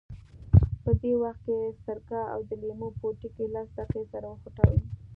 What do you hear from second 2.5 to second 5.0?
لیمو پوټکي لس دقیقې سره وخوټوئ.